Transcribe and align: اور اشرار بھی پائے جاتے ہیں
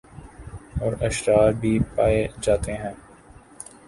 اور 0.81 0.93
اشرار 1.01 1.51
بھی 1.51 1.77
پائے 1.95 2.27
جاتے 2.41 2.73
ہیں 2.73 2.93